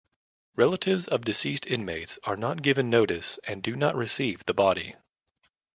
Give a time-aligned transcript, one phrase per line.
[0.55, 4.95] Relatives of deceased inmates are not given notice and do not receive the body.